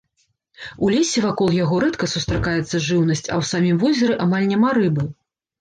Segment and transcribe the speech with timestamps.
[0.85, 5.09] У лесе вакол яго рэдка сустракаецца жыўнасць, а ў самім возеры амаль няма рыбы.